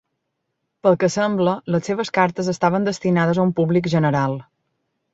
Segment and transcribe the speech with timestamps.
[0.87, 4.39] Pel que sembla, les seves cartes estaven destinades a un públic general.